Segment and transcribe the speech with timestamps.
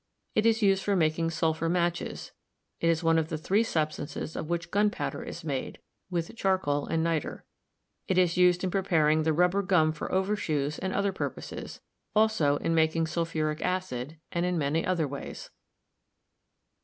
[0.33, 2.31] It is used for making sulphur matches;
[2.79, 5.77] it is one of the three substances of which gunpowder is made
[6.09, 7.45] (with charcoal and niter);
[8.07, 11.81] it is used in preparing the rubber gum for overshoes and other purposes;
[12.15, 15.51] also in making sulphuric acid and in many other ways.